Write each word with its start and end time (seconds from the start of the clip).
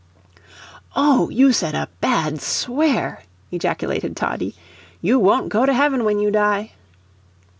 "Oh, 0.95 1.29
you 1.29 1.51
said 1.53 1.75
a 1.75 1.87
bad 1.99 2.41
swear!" 2.41 3.21
ejaculated 3.51 4.17
Toddie. 4.17 4.55
"You 4.99 5.19
won't 5.19 5.49
go 5.49 5.63
to 5.67 5.75
heaven 5.75 6.03
when 6.05 6.17
you 6.17 6.31
die." 6.31 6.71